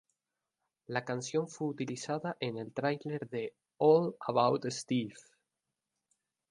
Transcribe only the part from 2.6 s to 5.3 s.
trailer de "All About Steve".